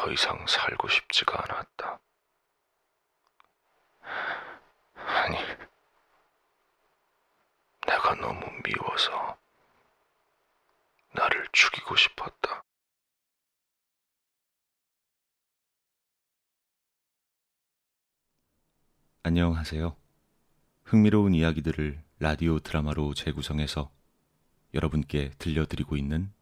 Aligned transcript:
더 0.00 0.10
이상 0.10 0.46
살고 0.46 0.88
싶지가 0.88 1.44
않았다. 1.44 2.00
아니, 4.94 5.36
내가 7.86 8.14
너무 8.14 8.40
미워서 8.64 9.38
나를 11.12 11.46
죽이고 11.52 11.94
싶었다. 11.96 12.64
안녕하세요. 19.22 19.94
흥미로운 20.84 21.34
이야기들을 21.34 22.02
라디오 22.20 22.58
드라마로 22.58 23.12
재구성해서 23.12 23.90
여러분께 24.72 25.32
들려드리고 25.36 25.98
있는 25.98 26.32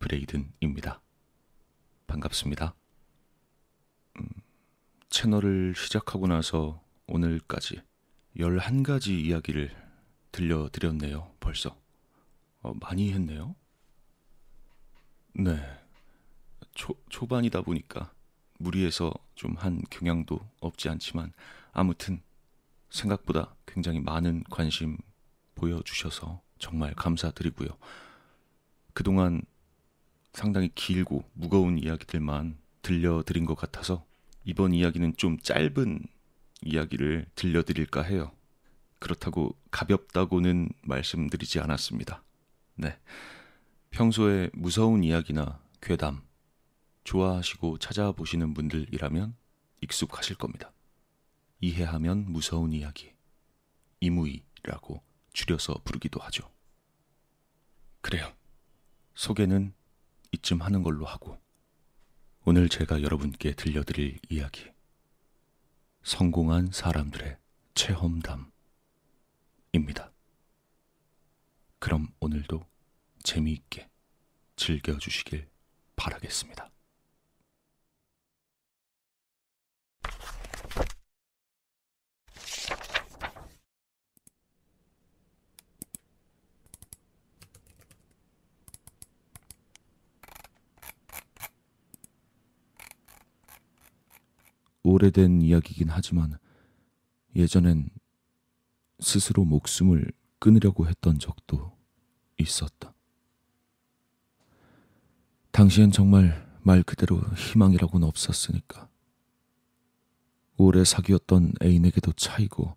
브레이든입니다. 0.00 1.00
반갑습니다. 2.08 2.74
음, 5.08 5.10
채널을 5.10 5.74
시작하고 5.74 6.26
나서 6.26 6.80
오늘까지 7.06 7.80
11가지 8.36 9.08
이야기를 9.24 9.74
들려드렸네요, 10.32 11.32
벌써. 11.40 11.76
어, 12.60 12.72
많이 12.80 13.12
했네요. 13.12 13.54
네. 15.34 15.58
초, 16.74 16.94
초반이다 17.08 17.62
보니까 17.62 18.12
무리해서 18.58 19.12
좀 19.34 19.54
한 19.56 19.82
경향도 19.90 20.38
없지 20.60 20.88
않지만 20.88 21.32
아무튼 21.72 22.20
생각보다 22.90 23.54
굉장히 23.66 24.00
많은 24.00 24.44
관심 24.50 24.98
보여주셔서 25.54 26.40
정말 26.58 26.94
감사드리고요. 26.94 27.68
그동안 28.92 29.42
상당히 30.32 30.70
길고 30.74 31.24
무거운 31.34 31.78
이야기들만 31.78 32.58
들려드린 32.82 33.44
것 33.44 33.54
같아서 33.56 34.04
이번 34.48 34.72
이야기는 34.72 35.14
좀 35.18 35.38
짧은 35.38 36.06
이야기를 36.62 37.26
들려드릴까 37.34 38.00
해요. 38.00 38.32
그렇다고 38.98 39.54
가볍다고는 39.70 40.70
말씀드리지 40.84 41.60
않았습니다. 41.60 42.24
네. 42.74 42.98
평소에 43.90 44.48
무서운 44.54 45.04
이야기나 45.04 45.60
괴담 45.82 46.22
좋아하시고 47.04 47.76
찾아보시는 47.76 48.54
분들이라면 48.54 49.36
익숙하실 49.82 50.36
겁니다. 50.36 50.72
이해하면 51.60 52.32
무서운 52.32 52.72
이야기, 52.72 53.12
이무이라고 54.00 55.02
줄여서 55.34 55.82
부르기도 55.84 56.20
하죠. 56.20 56.50
그래요. 58.00 58.32
소개는 59.14 59.74
이쯤 60.32 60.62
하는 60.62 60.82
걸로 60.82 61.04
하고, 61.04 61.38
오늘 62.50 62.70
제가 62.70 63.02
여러분께 63.02 63.52
들려드릴 63.52 64.20
이야기. 64.30 64.70
성공한 66.02 66.70
사람들의 66.72 67.36
체험담입니다. 67.74 68.50
그럼 71.78 72.08
오늘도 72.20 72.66
재미있게 73.22 73.90
즐겨주시길 74.56 75.46
바라겠습니다. 75.94 76.70
오래된 94.88 95.42
이야기긴 95.42 95.90
하지만 95.90 96.38
예전엔 97.36 97.90
스스로 99.00 99.44
목숨을 99.44 100.10
끊으려고 100.38 100.88
했던 100.88 101.18
적도 101.18 101.76
있었다. 102.38 102.94
당시엔 105.50 105.90
정말 105.90 106.48
말 106.62 106.82
그대로 106.82 107.18
희망이라고는 107.18 108.06
없었으니까. 108.08 108.88
오래 110.56 110.84
사귀었던 110.84 111.52
애인에게도 111.62 112.12
차이고 112.12 112.74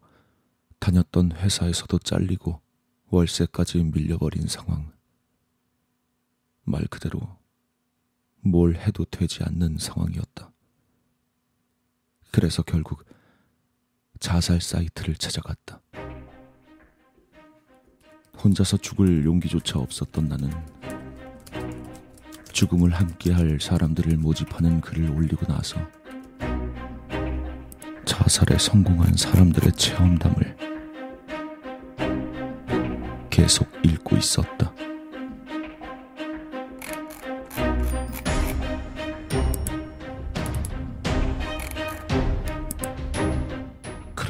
다녔던 0.79 1.31
회사에서도 1.33 1.97
잘리고 1.99 2.59
월세까지 3.07 3.83
밀려버린 3.85 4.47
상황. 4.47 4.91
말 6.63 6.85
그대로 6.87 7.37
뭘 8.41 8.75
해도 8.75 9.05
되지 9.05 9.43
않는 9.43 9.77
상황이었다. 9.77 10.51
그래서 12.31 12.63
결국 12.63 13.03
자살 14.19 14.61
사이트를 14.61 15.15
찾아갔다. 15.15 15.81
혼자서 18.43 18.77
죽을 18.77 19.25
용기조차 19.25 19.79
없었던 19.79 20.27
나는 20.27 20.49
죽음을 22.51 22.91
함께할 22.91 23.59
사람들을 23.59 24.17
모집하는 24.17 24.81
글을 24.81 25.11
올리고 25.11 25.45
나서 25.45 25.79
자살에 28.05 28.57
성공한 28.57 29.15
사람들의 29.15 29.73
체험담을 29.73 30.57
계속 33.29 33.67
읽고 33.83 34.17
있었다. 34.17 34.73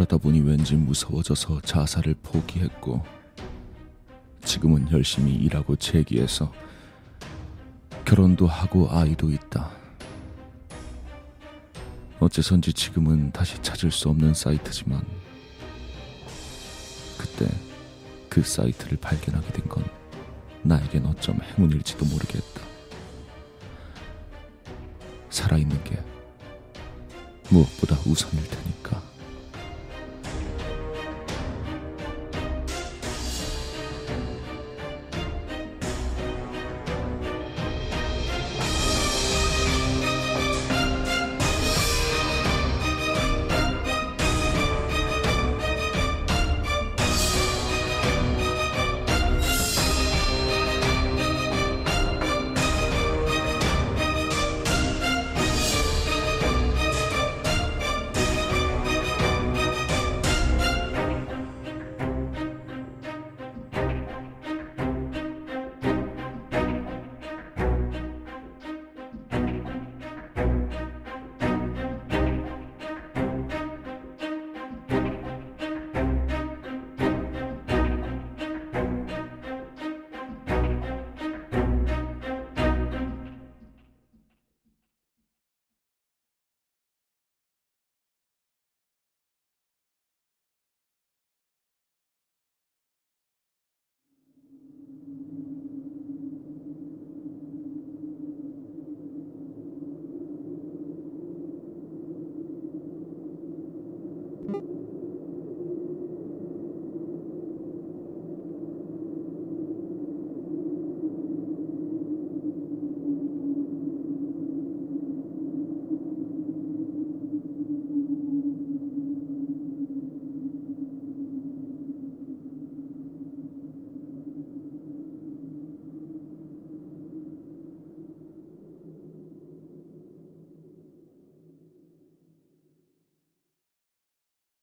그러다 0.02 0.18
보니 0.18 0.40
왠지 0.40 0.76
무서워져서 0.76 1.62
자살을 1.62 2.16
포기했고 2.24 3.06
지금은 4.44 4.90
열심히 4.92 5.36
일하고 5.36 5.76
재기해서 5.76 6.52
결혼도 8.04 8.48
하고 8.48 8.88
아이도 8.90 9.30
있다. 9.30 9.70
어째선지 12.20 12.74
지금은 12.74 13.32
다시 13.32 13.62
찾을 13.62 13.92
수 13.92 14.10
없는 14.10 14.34
사이트지만 14.34 15.06
그때 17.20 17.48
그 18.28 18.42
사이트를 18.42 18.98
발견하게 18.98 19.52
된 19.54 19.70
건 19.70 19.86
나에겐 20.64 21.06
어쩜 21.06 21.40
행운일지도 21.42 22.06
모르겠다. 22.06 22.62
살아있는 25.30 25.84
게 25.84 26.04
무엇보다 27.52 27.96
우선일 28.08 28.44
테니까. 28.50 29.11